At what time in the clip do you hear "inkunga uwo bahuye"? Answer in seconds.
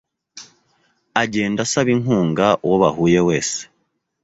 1.95-3.19